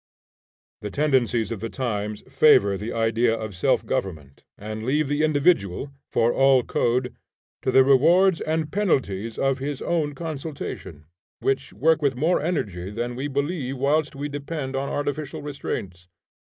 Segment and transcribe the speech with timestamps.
[0.81, 5.91] The tendencies of the times favor the idea of self government, and leave the individual,
[6.09, 7.15] for all code,
[7.61, 11.05] to the rewards and penalties of his own constitution;
[11.39, 16.07] which work with more energy than we believe whilst we depend on artificial restraints.